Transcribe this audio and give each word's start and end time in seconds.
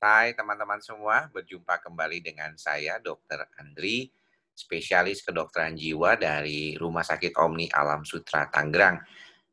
Hai 0.00 0.32
teman-teman 0.32 0.80
semua, 0.80 1.28
berjumpa 1.28 1.76
kembali 1.76 2.24
dengan 2.24 2.56
saya 2.56 2.96
Dr. 3.04 3.44
Andri, 3.60 4.08
spesialis 4.56 5.20
kedokteran 5.20 5.76
jiwa 5.76 6.16
dari 6.16 6.72
Rumah 6.72 7.04
Sakit 7.04 7.36
Omni 7.36 7.68
Alam 7.68 8.00
Sutra 8.08 8.48
Tangerang. 8.48 8.96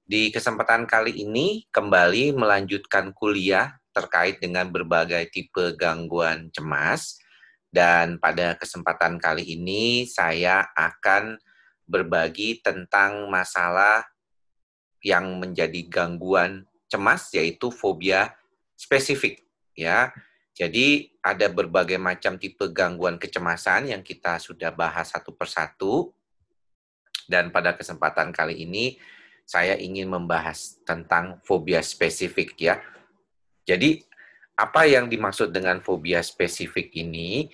Di 0.08 0.32
kesempatan 0.32 0.88
kali 0.88 1.20
ini 1.20 1.68
kembali 1.68 2.32
melanjutkan 2.32 3.12
kuliah 3.12 3.76
terkait 3.92 4.40
dengan 4.40 4.72
berbagai 4.72 5.28
tipe 5.36 5.76
gangguan 5.76 6.48
cemas 6.56 7.20
dan 7.68 8.16
pada 8.16 8.56
kesempatan 8.56 9.20
kali 9.20 9.44
ini 9.44 10.08
saya 10.08 10.64
akan 10.80 11.36
berbagi 11.84 12.64
tentang 12.64 13.28
masalah 13.28 14.08
yang 15.04 15.44
menjadi 15.44 15.84
gangguan 15.92 16.64
cemas 16.88 17.36
yaitu 17.36 17.68
fobia 17.68 18.32
spesifik 18.80 19.44
ya 19.76 20.16
jadi 20.58 21.14
ada 21.22 21.54
berbagai 21.54 22.02
macam 22.02 22.42
tipe 22.42 22.66
gangguan 22.74 23.22
kecemasan 23.22 23.94
yang 23.94 24.02
kita 24.02 24.42
sudah 24.42 24.74
bahas 24.74 25.14
satu 25.14 25.30
persatu. 25.30 26.10
Dan 27.30 27.54
pada 27.54 27.78
kesempatan 27.78 28.34
kali 28.34 28.66
ini 28.66 28.98
saya 29.46 29.78
ingin 29.78 30.10
membahas 30.10 30.82
tentang 30.82 31.38
fobia 31.46 31.86
spesifik 31.86 32.58
ya. 32.58 32.82
Jadi 33.70 34.02
apa 34.58 34.90
yang 34.90 35.06
dimaksud 35.06 35.54
dengan 35.54 35.78
fobia 35.86 36.26
spesifik 36.26 36.90
ini 36.98 37.54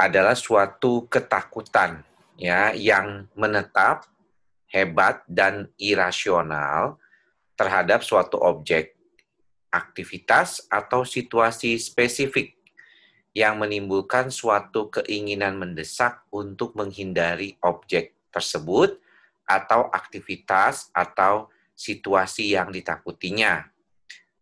adalah 0.00 0.32
suatu 0.32 1.04
ketakutan 1.12 2.00
ya 2.40 2.72
yang 2.72 3.28
menetap, 3.36 4.08
hebat 4.72 5.20
dan 5.28 5.68
irasional 5.76 6.96
terhadap 7.58 8.00
suatu 8.00 8.40
objek 8.40 8.97
aktivitas 9.68 10.64
atau 10.72 11.04
situasi 11.04 11.76
spesifik 11.76 12.56
yang 13.36 13.60
menimbulkan 13.60 14.32
suatu 14.32 14.88
keinginan 14.90 15.60
mendesak 15.60 16.24
untuk 16.32 16.74
menghindari 16.74 17.54
objek 17.62 18.16
tersebut 18.32 18.98
atau 19.44 19.88
aktivitas 19.92 20.90
atau 20.92 21.48
situasi 21.78 22.58
yang 22.58 22.74
ditakutinya. 22.74 23.68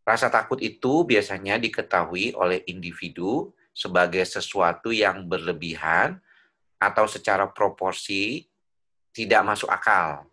Rasa 0.06 0.30
takut 0.30 0.62
itu 0.62 1.02
biasanya 1.02 1.58
diketahui 1.58 2.32
oleh 2.38 2.62
individu 2.70 3.50
sebagai 3.74 4.22
sesuatu 4.24 4.94
yang 4.94 5.26
berlebihan 5.26 6.22
atau 6.78 7.04
secara 7.10 7.50
proporsi 7.50 8.46
tidak 9.10 9.42
masuk 9.44 9.68
akal 9.68 10.24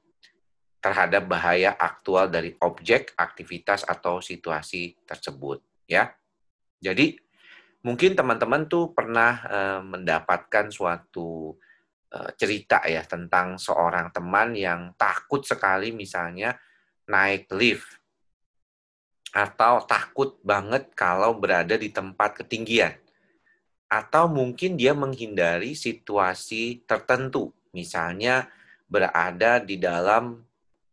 terhadap 0.84 1.32
bahaya 1.32 1.72
aktual 1.80 2.28
dari 2.28 2.52
objek, 2.60 3.16
aktivitas 3.16 3.88
atau 3.88 4.20
situasi 4.20 5.00
tersebut, 5.08 5.64
ya. 5.88 6.12
Jadi 6.84 7.16
mungkin 7.88 8.20
teman-teman 8.20 8.68
tuh 8.68 8.92
pernah 8.92 9.40
uh, 9.48 9.80
mendapatkan 9.80 10.68
suatu 10.68 11.56
uh, 12.12 12.30
cerita 12.36 12.84
ya 12.84 13.08
tentang 13.08 13.56
seorang 13.56 14.12
teman 14.12 14.52
yang 14.60 14.92
takut 15.00 15.48
sekali 15.48 15.96
misalnya 15.96 16.60
naik 17.08 17.48
lift 17.56 17.88
atau 19.36 19.84
takut 19.84 20.40
banget 20.44 20.92
kalau 20.96 21.36
berada 21.36 21.80
di 21.80 21.92
tempat 21.92 22.44
ketinggian 22.44 22.96
atau 23.92 24.32
mungkin 24.32 24.80
dia 24.80 24.96
menghindari 24.96 25.76
situasi 25.76 26.88
tertentu 26.88 27.52
misalnya 27.76 28.48
berada 28.88 29.58
di 29.60 29.82
dalam 29.82 30.40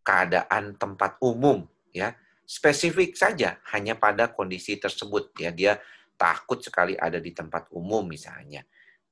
keadaan 0.04 0.76
tempat 0.76 1.20
umum 1.22 1.64
ya. 1.94 2.16
Spesifik 2.46 3.14
saja 3.14 3.62
hanya 3.70 3.94
pada 3.94 4.26
kondisi 4.26 4.74
tersebut 4.74 5.30
ya. 5.38 5.54
Dia 5.54 5.78
takut 6.18 6.58
sekali 6.58 6.98
ada 6.98 7.22
di 7.22 7.30
tempat 7.30 7.70
umum 7.70 8.02
misalnya. 8.04 8.66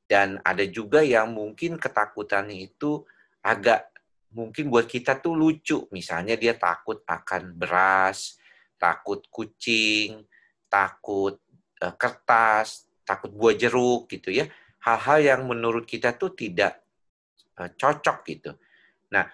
Dan 0.08 0.40
ada 0.42 0.64
juga 0.66 1.04
yang 1.04 1.30
mungkin 1.36 1.76
ketakutannya 1.78 2.66
itu 2.66 3.04
agak 3.44 3.92
mungkin 4.34 4.72
buat 4.72 4.90
kita 4.90 5.22
tuh 5.22 5.38
lucu. 5.38 5.86
Misalnya 5.94 6.34
dia 6.34 6.56
takut 6.58 7.04
akan 7.06 7.54
beras 7.54 8.38
takut 8.78 9.26
kucing 9.28 10.22
takut 10.70 11.34
uh, 11.82 11.94
kertas 11.98 12.86
takut 13.02 13.34
buah 13.34 13.54
jeruk 13.58 14.06
gitu 14.08 14.30
ya. 14.30 14.46
Hal-hal 14.84 15.18
yang 15.20 15.42
menurut 15.44 15.84
kita 15.84 16.14
tuh 16.14 16.32
tidak 16.32 16.80
uh, 17.58 17.68
cocok 17.74 18.18
gitu. 18.30 18.50
Nah 19.12 19.26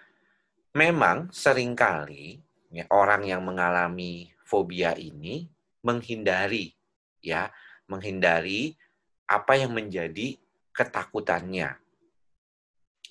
memang 0.75 1.31
sering 1.31 1.79
kali 1.79 2.43
ya, 2.75 2.85
orang 2.91 3.23
yang 3.25 3.47
mengalami 3.47 4.35
fobia 4.43 4.93
ini 4.99 5.47
menghindari 5.87 6.75
ya, 7.23 7.49
menghindari 7.87 8.75
apa 9.31 9.57
yang 9.57 9.73
menjadi 9.73 10.37
ketakutannya. 10.75 11.79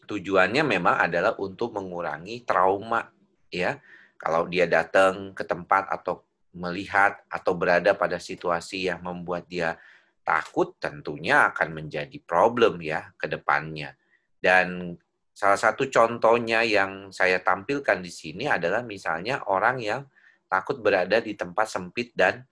Tujuannya 0.03 0.63
memang 0.67 0.99
adalah 0.99 1.39
untuk 1.39 1.73
mengurangi 1.73 2.43
trauma 2.43 3.07
ya. 3.47 3.79
Kalau 4.19 4.47
dia 4.51 4.67
datang 4.67 5.31
ke 5.31 5.47
tempat 5.47 5.87
atau 5.87 6.23
melihat 6.53 7.23
atau 7.31 7.55
berada 7.55 7.95
pada 7.97 8.19
situasi 8.19 8.91
yang 8.91 9.01
membuat 9.01 9.47
dia 9.47 9.79
takut 10.23 10.75
tentunya 10.79 11.51
akan 11.51 11.83
menjadi 11.83 12.17
problem 12.23 12.83
ya 12.83 13.11
ke 13.15 13.31
depannya. 13.31 13.95
Dan 14.43 14.99
Salah 15.33 15.57
satu 15.57 15.89
contohnya 15.89 16.61
yang 16.61 17.09
saya 17.09 17.41
tampilkan 17.41 18.05
di 18.05 18.13
sini 18.13 18.45
adalah 18.45 18.85
misalnya 18.85 19.41
orang 19.49 19.81
yang 19.81 20.01
takut 20.45 20.77
berada 20.77 21.17
di 21.17 21.33
tempat 21.33 21.65
sempit 21.65 22.13
dan 22.13 22.45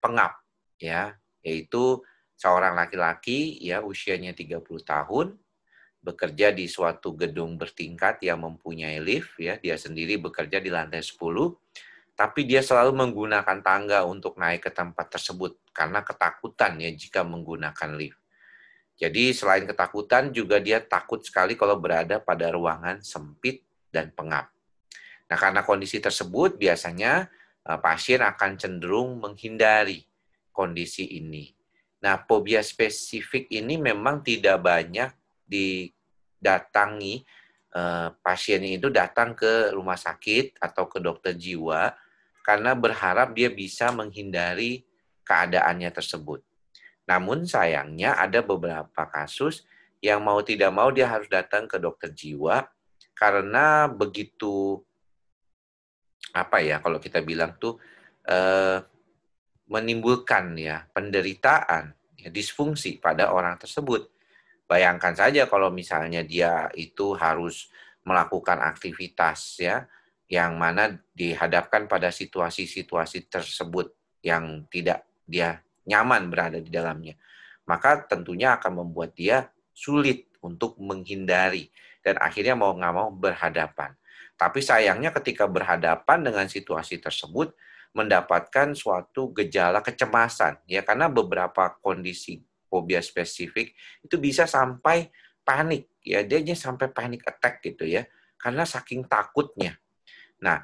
pengap 0.00 0.40
ya, 0.80 1.12
yaitu 1.44 2.00
seorang 2.40 2.72
laki-laki 2.72 3.60
ya 3.60 3.84
usianya 3.84 4.32
30 4.32 4.64
tahun 4.64 5.36
bekerja 6.02 6.50
di 6.50 6.66
suatu 6.66 7.14
gedung 7.14 7.60
bertingkat 7.60 8.24
yang 8.24 8.42
mempunyai 8.42 8.98
lift 8.98 9.36
ya, 9.36 9.60
dia 9.60 9.76
sendiri 9.76 10.16
bekerja 10.16 10.58
di 10.58 10.72
lantai 10.72 11.04
10 11.04 11.20
tapi 12.16 12.48
dia 12.48 12.64
selalu 12.64 12.96
menggunakan 12.96 13.58
tangga 13.60 14.04
untuk 14.08 14.36
naik 14.40 14.68
ke 14.68 14.70
tempat 14.70 15.16
tersebut 15.16 15.58
karena 15.72 16.04
ketakutan 16.04 16.78
ya 16.80 16.90
jika 16.92 17.24
menggunakan 17.24 17.98
lift. 17.98 18.21
Jadi 19.02 19.34
selain 19.34 19.66
ketakutan 19.66 20.30
juga 20.30 20.62
dia 20.62 20.78
takut 20.78 21.18
sekali 21.26 21.58
kalau 21.58 21.74
berada 21.74 22.22
pada 22.22 22.54
ruangan 22.54 23.02
sempit 23.02 23.66
dan 23.90 24.14
pengap. 24.14 24.46
Nah, 25.26 25.34
karena 25.34 25.66
kondisi 25.66 25.98
tersebut 25.98 26.54
biasanya 26.54 27.26
eh, 27.66 27.78
pasien 27.82 28.22
akan 28.22 28.54
cenderung 28.54 29.18
menghindari 29.18 30.06
kondisi 30.54 31.18
ini. 31.18 31.50
Nah, 31.98 32.22
fobia 32.30 32.62
spesifik 32.62 33.50
ini 33.50 33.74
memang 33.74 34.22
tidak 34.22 34.62
banyak 34.62 35.10
didatangi 35.50 37.26
eh, 37.74 38.08
pasien 38.22 38.62
itu 38.62 38.86
datang 38.86 39.34
ke 39.34 39.74
rumah 39.74 39.98
sakit 39.98 40.62
atau 40.62 40.86
ke 40.86 41.02
dokter 41.02 41.34
jiwa 41.34 41.90
karena 42.46 42.78
berharap 42.78 43.34
dia 43.34 43.50
bisa 43.50 43.90
menghindari 43.90 44.86
keadaannya 45.26 45.90
tersebut. 45.90 46.51
Namun 47.12 47.44
sayangnya 47.44 48.16
ada 48.16 48.40
beberapa 48.40 49.04
kasus 49.12 49.68
yang 50.00 50.24
mau 50.24 50.40
tidak 50.40 50.72
mau 50.72 50.88
dia 50.88 51.12
harus 51.12 51.28
datang 51.28 51.68
ke 51.68 51.76
dokter 51.76 52.08
jiwa 52.08 52.64
karena 53.12 53.84
begitu 53.84 54.80
apa 56.32 56.64
ya 56.64 56.80
kalau 56.80 56.96
kita 56.96 57.20
bilang 57.20 57.52
tuh 57.60 57.76
eh, 58.24 58.80
menimbulkan 59.68 60.56
ya 60.56 60.88
penderitaan 60.88 61.92
ya, 62.16 62.32
disfungsi 62.32 62.96
pada 62.96 63.28
orang 63.28 63.60
tersebut. 63.60 64.08
Bayangkan 64.64 65.12
saja 65.12 65.44
kalau 65.44 65.68
misalnya 65.68 66.24
dia 66.24 66.72
itu 66.72 67.12
harus 67.12 67.68
melakukan 68.08 68.56
aktivitas 68.64 69.60
ya 69.60 69.84
yang 70.32 70.56
mana 70.56 70.96
dihadapkan 71.12 71.84
pada 71.84 72.08
situasi-situasi 72.08 73.28
tersebut 73.28 73.92
yang 74.24 74.64
tidak 74.72 75.04
dia 75.28 75.60
nyaman 75.86 76.30
berada 76.30 76.58
di 76.58 76.70
dalamnya. 76.70 77.18
Maka 77.66 78.04
tentunya 78.06 78.58
akan 78.58 78.84
membuat 78.84 79.14
dia 79.14 79.50
sulit 79.72 80.28
untuk 80.42 80.76
menghindari 80.82 81.70
dan 82.02 82.18
akhirnya 82.18 82.58
mau 82.58 82.74
nggak 82.74 82.94
mau 82.94 83.08
berhadapan. 83.14 83.94
Tapi 84.34 84.58
sayangnya 84.58 85.14
ketika 85.14 85.46
berhadapan 85.46 86.18
dengan 86.26 86.46
situasi 86.50 86.98
tersebut 86.98 87.54
mendapatkan 87.92 88.72
suatu 88.74 89.30
gejala 89.36 89.84
kecemasan 89.84 90.58
ya 90.64 90.80
karena 90.82 91.12
beberapa 91.12 91.76
kondisi 91.78 92.40
fobia 92.66 93.04
spesifik 93.04 93.76
itu 94.00 94.16
bisa 94.16 94.48
sampai 94.48 95.12
panik 95.44 95.92
ya 96.00 96.24
dia 96.24 96.40
sampai 96.56 96.88
panik 96.88 97.20
attack 97.28 97.60
gitu 97.60 97.84
ya 97.84 98.08
karena 98.40 98.66
saking 98.66 99.06
takutnya. 99.06 99.78
Nah, 100.42 100.58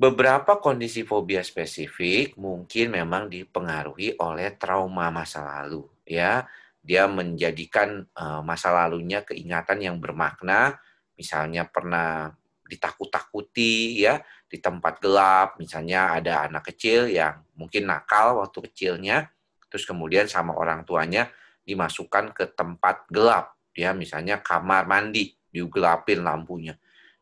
Beberapa 0.00 0.56
kondisi 0.56 1.04
fobia 1.04 1.44
spesifik 1.44 2.32
mungkin 2.40 2.96
memang 2.96 3.28
dipengaruhi 3.28 4.16
oleh 4.16 4.56
trauma 4.56 5.12
masa 5.12 5.44
lalu, 5.44 5.84
ya. 6.08 6.48
Dia 6.80 7.04
menjadikan 7.04 8.08
uh, 8.16 8.40
masa 8.40 8.72
lalunya 8.72 9.20
keingatan 9.20 9.84
yang 9.84 10.00
bermakna, 10.00 10.80
misalnya 11.20 11.68
pernah 11.68 12.32
ditakut-takuti 12.64 14.00
ya 14.00 14.24
di 14.48 14.56
tempat 14.56 15.04
gelap, 15.04 15.60
misalnya 15.60 16.16
ada 16.16 16.48
anak 16.48 16.72
kecil 16.72 17.04
yang 17.12 17.44
mungkin 17.52 17.84
nakal 17.84 18.40
waktu 18.40 18.72
kecilnya, 18.72 19.28
terus 19.68 19.84
kemudian 19.84 20.24
sama 20.24 20.56
orang 20.56 20.88
tuanya 20.88 21.28
dimasukkan 21.68 22.32
ke 22.32 22.56
tempat 22.56 23.04
gelap, 23.12 23.52
ya 23.76 23.92
misalnya 23.92 24.40
kamar 24.40 24.88
mandi, 24.88 25.36
digelapin 25.52 26.24
lampunya. 26.24 26.72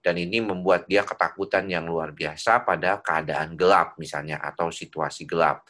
Dan 0.09 0.17
ini 0.17 0.41
membuat 0.41 0.89
dia 0.89 1.05
ketakutan 1.05 1.69
yang 1.69 1.85
luar 1.85 2.17
biasa 2.17 2.65
pada 2.65 2.97
keadaan 3.05 3.53
gelap 3.61 4.01
misalnya 4.01 4.41
atau 4.41 4.73
situasi 4.73 5.29
gelap. 5.29 5.69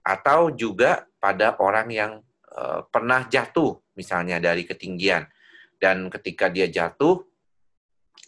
Atau 0.00 0.56
juga 0.56 1.04
pada 1.20 1.60
orang 1.60 1.92
yang 1.92 2.12
uh, 2.56 2.88
pernah 2.88 3.28
jatuh 3.28 3.76
misalnya 3.92 4.40
dari 4.40 4.64
ketinggian 4.64 5.28
dan 5.76 6.08
ketika 6.08 6.48
dia 6.48 6.72
jatuh 6.72 7.20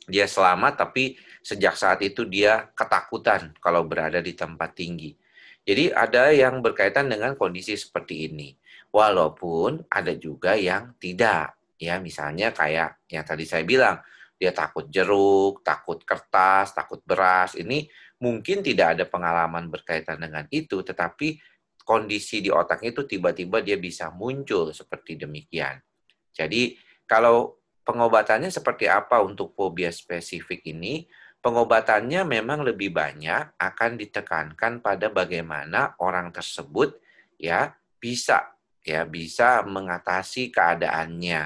dia 0.05 0.29
selamat 0.29 0.85
tapi 0.85 1.17
sejak 1.41 1.81
saat 1.81 2.05
itu 2.05 2.29
dia 2.29 2.69
ketakutan 2.77 3.57
kalau 3.57 3.89
berada 3.89 4.21
di 4.21 4.37
tempat 4.37 4.77
tinggi. 4.77 5.17
Jadi 5.65 5.89
ada 5.97 6.29
yang 6.29 6.61
berkaitan 6.61 7.09
dengan 7.09 7.33
kondisi 7.41 7.73
seperti 7.73 8.29
ini. 8.29 8.53
Walaupun 8.93 9.89
ada 9.89 10.13
juga 10.13 10.61
yang 10.61 10.93
tidak. 11.01 11.57
Ya, 11.81 11.97
misalnya 12.01 12.53
kayak 12.53 13.01
yang 13.09 13.25
tadi 13.25 13.49
saya 13.49 13.65
bilang, 13.65 14.01
dia 14.39 14.55
takut 14.55 14.87
jeruk, 14.87 15.67
takut 15.67 15.99
kertas, 16.07 16.73
takut 16.73 17.03
beras. 17.03 17.59
Ini 17.59 17.91
mungkin 18.23 18.63
tidak 18.63 18.97
ada 18.99 19.05
pengalaman 19.05 19.67
berkaitan 19.67 20.23
dengan 20.23 20.47
itu, 20.49 20.81
tetapi 20.81 21.37
kondisi 21.83 22.39
di 22.39 22.49
otak 22.49 22.87
itu 22.87 23.03
tiba-tiba 23.05 23.61
dia 23.61 23.77
bisa 23.77 24.15
muncul 24.15 24.71
seperti 24.71 25.19
demikian. 25.19 25.83
Jadi 26.31 26.79
kalau 27.05 27.59
pengobatannya 27.83 28.49
seperti 28.49 28.87
apa 28.87 29.19
untuk 29.21 29.53
fobia 29.59 29.91
spesifik 29.91 30.63
ini? 30.71 31.05
pengobatannya 31.39 32.27
memang 32.27 32.67
lebih 32.67 32.91
banyak 32.91 33.55
akan 33.59 33.91
ditekankan 33.95 34.83
pada 34.83 35.07
bagaimana 35.11 35.95
orang 36.03 36.35
tersebut 36.35 36.99
ya 37.39 37.75
bisa 38.03 38.59
ya 38.83 39.07
bisa 39.07 39.63
mengatasi 39.67 40.51
keadaannya. 40.51 41.43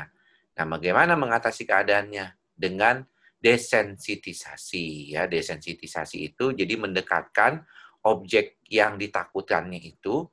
Nah, 0.53 0.67
bagaimana 0.69 1.17
mengatasi 1.17 1.65
keadaannya? 1.65 2.42
Dengan 2.63 3.03
desensitisasi 3.43 5.19
ya. 5.19 5.27
Desensitisasi 5.27 6.31
itu 6.31 6.55
jadi 6.55 6.79
mendekatkan 6.79 7.67
objek 8.07 8.63
yang 8.71 8.95
ditakutannya 8.95 9.83
itu 9.83 10.31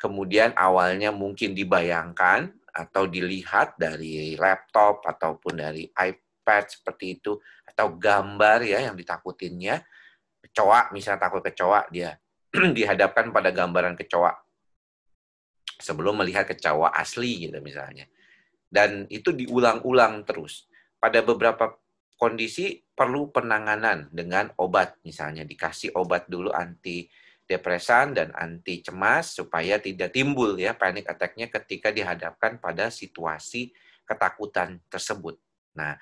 kemudian 0.00 0.56
awalnya 0.56 1.12
mungkin 1.12 1.52
dibayangkan 1.52 2.52
atau 2.70 3.04
dilihat 3.04 3.76
dari 3.76 4.36
laptop 4.40 5.04
ataupun 5.04 5.60
dari 5.60 5.84
iPad 5.92 6.64
seperti 6.70 7.20
itu 7.20 7.36
atau 7.68 7.96
gambar 7.96 8.64
ya 8.64 8.84
yang 8.88 8.96
ditakutinnya. 8.96 9.80
Kecoa 10.40 10.88
misalnya 10.96 11.28
takut 11.28 11.44
kecoa 11.44 11.88
dia 11.92 12.16
dihadapkan 12.76 13.28
pada 13.28 13.52
gambaran 13.52 13.96
kecoa 14.00 14.32
sebelum 15.80 16.24
melihat 16.24 16.48
kecoa 16.48 16.92
asli 16.96 17.48
gitu 17.48 17.60
misalnya. 17.60 18.08
Dan 18.70 19.04
itu 19.10 19.34
diulang-ulang 19.34 20.22
terus 20.24 20.69
pada 21.00 21.24
beberapa 21.24 21.80
kondisi 22.20 22.84
perlu 22.92 23.32
penanganan 23.32 24.12
dengan 24.12 24.52
obat 24.60 25.00
misalnya 25.02 25.42
dikasih 25.48 25.96
obat 25.96 26.28
dulu 26.28 26.52
anti 26.52 27.08
depresan 27.48 28.14
dan 28.14 28.30
anti 28.36 28.84
cemas 28.84 29.40
supaya 29.40 29.80
tidak 29.80 30.12
timbul 30.14 30.54
ya 30.54 30.76
panic 30.76 31.08
attack-nya 31.08 31.50
ketika 31.50 31.90
dihadapkan 31.90 32.60
pada 32.62 32.92
situasi 32.92 33.74
ketakutan 34.06 34.78
tersebut. 34.86 35.40
Nah, 35.74 35.98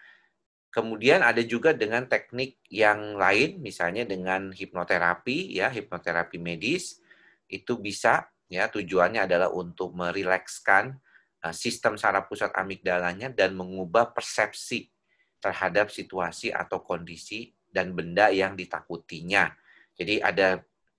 Kemudian 0.69 1.25
ada 1.25 1.41
juga 1.41 1.73
dengan 1.73 2.05
teknik 2.05 2.61
yang 2.69 3.17
lain, 3.17 3.57
misalnya 3.59 4.05
dengan 4.05 4.53
hipnoterapi, 4.53 5.57
ya 5.57 5.73
hipnoterapi 5.73 6.37
medis 6.37 7.01
itu 7.49 7.81
bisa, 7.81 8.29
ya 8.53 8.69
tujuannya 8.69 9.25
adalah 9.25 9.49
untuk 9.49 9.97
merilekskan 9.97 11.01
sistem 11.55 11.95
saraf 11.95 12.27
pusat 12.27 12.51
amigdalanya 12.55 13.31
dan 13.31 13.55
mengubah 13.55 14.11
persepsi 14.11 14.91
terhadap 15.39 15.89
situasi 15.89 16.51
atau 16.51 16.83
kondisi 16.83 17.55
dan 17.71 17.95
benda 17.95 18.33
yang 18.35 18.59
ditakutinya. 18.59 19.55
Jadi 19.95 20.19
ada 20.19 20.59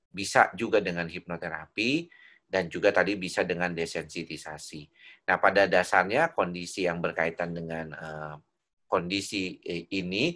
bisa 0.10 0.50
juga 0.56 0.80
dengan 0.80 1.06
hipnoterapi 1.06 2.08
dan 2.50 2.66
juga 2.72 2.90
tadi 2.90 3.14
bisa 3.14 3.46
dengan 3.46 3.76
desensitisasi. 3.76 4.82
Nah 5.30 5.38
pada 5.38 5.70
dasarnya 5.70 6.34
kondisi 6.34 6.90
yang 6.90 6.98
berkaitan 6.98 7.54
dengan 7.54 7.94
uh, 7.94 8.36
kondisi 8.90 9.62
eh, 9.62 9.86
ini 9.94 10.34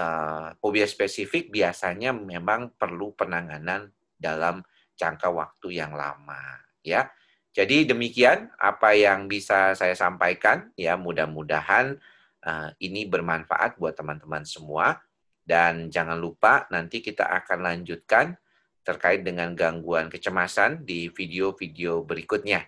uh, 0.00 0.56
spesifik 0.88 1.52
biasanya 1.52 2.16
memang 2.16 2.72
perlu 2.80 3.12
penanganan 3.12 3.92
dalam 4.16 4.64
jangka 4.96 5.28
waktu 5.28 5.76
yang 5.76 5.92
lama 5.92 6.64
ya. 6.80 7.04
Jadi 7.50 7.82
demikian 7.82 8.46
apa 8.62 8.94
yang 8.94 9.26
bisa 9.26 9.74
saya 9.74 9.94
sampaikan 9.98 10.70
ya 10.78 10.94
mudah-mudahan 10.94 11.98
uh, 12.46 12.70
ini 12.78 13.10
bermanfaat 13.10 13.74
buat 13.74 13.98
teman-teman 13.98 14.46
semua 14.46 15.02
dan 15.42 15.90
jangan 15.90 16.14
lupa 16.14 16.70
nanti 16.70 17.02
kita 17.02 17.26
akan 17.26 17.66
lanjutkan 17.66 18.38
terkait 18.86 19.26
dengan 19.26 19.52
gangguan 19.52 20.06
kecemasan 20.06 20.86
di 20.86 21.10
video-video 21.10 22.06
berikutnya. 22.06 22.64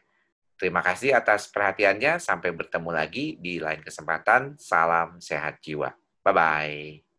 Terima 0.58 0.78
kasih 0.78 1.16
atas 1.18 1.50
perhatiannya. 1.50 2.22
Sampai 2.22 2.54
bertemu 2.54 2.90
lagi 2.94 3.34
di 3.40 3.58
lain 3.58 3.82
kesempatan. 3.82 4.54
Salam 4.62 5.18
sehat 5.18 5.58
jiwa. 5.58 5.90
Bye-bye. 6.22 7.11